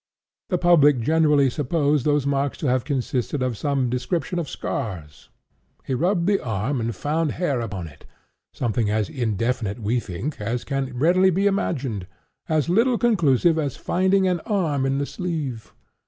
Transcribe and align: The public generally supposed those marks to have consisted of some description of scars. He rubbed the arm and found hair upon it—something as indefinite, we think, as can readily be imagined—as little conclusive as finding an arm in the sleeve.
The 0.49 0.57
public 0.57 0.99
generally 0.99 1.47
supposed 1.51 2.05
those 2.05 2.25
marks 2.25 2.57
to 2.57 2.65
have 2.67 2.85
consisted 2.85 3.43
of 3.43 3.55
some 3.55 3.87
description 3.87 4.39
of 4.39 4.49
scars. 4.49 5.29
He 5.85 5.93
rubbed 5.93 6.25
the 6.25 6.43
arm 6.43 6.79
and 6.81 6.95
found 6.95 7.33
hair 7.33 7.59
upon 7.61 7.87
it—something 7.87 8.89
as 8.89 9.09
indefinite, 9.09 9.79
we 9.79 9.99
think, 9.99 10.41
as 10.41 10.63
can 10.63 10.97
readily 10.97 11.29
be 11.29 11.45
imagined—as 11.45 12.67
little 12.67 12.97
conclusive 12.97 13.59
as 13.59 13.77
finding 13.77 14.27
an 14.27 14.39
arm 14.47 14.87
in 14.87 14.97
the 14.97 15.05
sleeve. 15.05 15.71